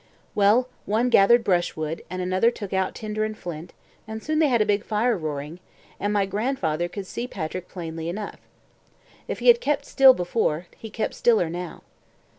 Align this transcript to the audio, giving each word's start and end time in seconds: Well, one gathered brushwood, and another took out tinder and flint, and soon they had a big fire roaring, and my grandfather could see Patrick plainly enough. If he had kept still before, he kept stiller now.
Well, 0.33 0.67
one 0.87 1.09
gathered 1.09 1.43
brushwood, 1.43 2.01
and 2.09 2.23
another 2.23 2.49
took 2.49 2.73
out 2.73 2.95
tinder 2.95 3.23
and 3.23 3.37
flint, 3.37 3.71
and 4.07 4.23
soon 4.23 4.39
they 4.39 4.47
had 4.47 4.59
a 4.59 4.65
big 4.65 4.83
fire 4.83 5.15
roaring, 5.15 5.59
and 5.99 6.11
my 6.11 6.25
grandfather 6.25 6.87
could 6.89 7.05
see 7.05 7.27
Patrick 7.27 7.67
plainly 7.69 8.09
enough. 8.09 8.39
If 9.27 9.37
he 9.37 9.47
had 9.47 9.61
kept 9.61 9.85
still 9.85 10.15
before, 10.15 10.65
he 10.75 10.89
kept 10.89 11.13
stiller 11.13 11.51
now. 11.51 11.83